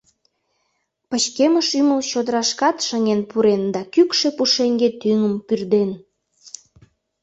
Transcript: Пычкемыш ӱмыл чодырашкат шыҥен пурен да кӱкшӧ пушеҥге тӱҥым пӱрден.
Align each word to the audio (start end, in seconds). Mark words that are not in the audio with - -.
Пычкемыш 1.09 1.67
ӱмыл 1.79 1.99
чодырашкат 2.09 2.77
шыҥен 2.87 3.21
пурен 3.29 3.63
да 3.73 3.81
кӱкшӧ 3.93 4.29
пушеҥге 4.37 4.89
тӱҥым 5.01 5.35
пӱрден. 5.47 5.89